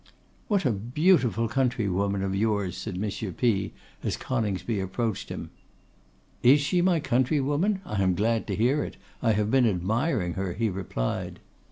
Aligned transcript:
'What 0.47 0.65
a 0.65 0.71
beautiful 0.71 1.47
countrywoman 1.47 2.23
of 2.23 2.33
yours!' 2.33 2.75
said 2.75 2.95
M. 2.95 3.11
P 3.35 3.65
s, 3.67 3.71
as 4.03 4.17
Coningsby 4.17 4.79
approached 4.79 5.29
him. 5.29 5.51
'Is 6.41 6.59
she 6.59 6.81
my 6.81 6.99
countrywoman? 6.99 7.81
I 7.85 8.01
am 8.01 8.15
glad 8.15 8.47
to 8.47 8.55
hear 8.55 8.83
it; 8.83 8.97
I 9.21 9.33
have 9.33 9.51
been 9.51 9.67
admiring 9.69 10.33
her,' 10.33 10.53
he 10.53 10.69
replied. 10.69 11.39